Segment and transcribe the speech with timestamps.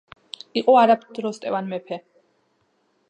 [0.61, 2.01] იყო არაბეთ როსტევან მეფე